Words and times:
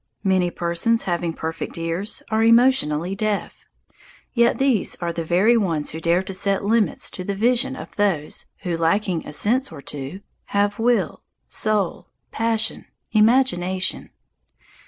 Many 0.23 0.49
persons, 0.49 1.03
having 1.03 1.31
perfect 1.31 1.77
ears, 1.77 2.23
are 2.31 2.41
emotionally 2.41 3.13
deaf. 3.13 3.57
Yet 4.33 4.57
these 4.57 4.95
are 4.95 5.13
the 5.13 5.23
very 5.23 5.55
ones 5.55 5.91
who 5.91 5.99
dare 5.99 6.23
to 6.23 6.33
set 6.33 6.65
limits 6.65 7.07
to 7.11 7.23
the 7.23 7.35
vision 7.35 7.75
of 7.75 7.95
those 7.97 8.47
who, 8.63 8.75
lacking 8.75 9.27
a 9.27 9.31
sense 9.31 9.71
or 9.71 9.79
two, 9.83 10.21
have 10.45 10.79
will, 10.79 11.21
soul, 11.49 12.07
passion, 12.31 12.87
imagination. 13.11 14.09